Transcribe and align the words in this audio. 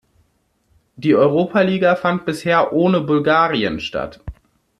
Die 0.95 1.13
Europaliga 1.13 1.95
fand 1.95 2.25
bisher 2.25 2.73
ohne 2.73 3.01
Bulgarien 3.01 3.79
statt. 3.79 4.19